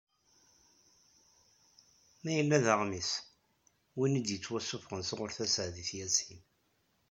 Mayella 2.23 2.57
d 2.63 2.67
aɣmis, 2.73 3.11
win 3.97 4.19
i 4.19 4.21
d-yettwassufɣen 4.25 5.01
sɣur 5.09 5.29
Taseεdit 5.37 5.89
Yasin. 5.97 6.41